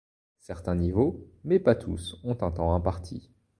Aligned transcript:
Certains 0.39 0.73
niveaux, 0.73 1.27
mais 1.43 1.59
pas 1.59 1.75
tous, 1.75 2.19
ont 2.23 2.35
un 2.41 2.49
temps 2.49 2.73
imparti. 2.73 3.29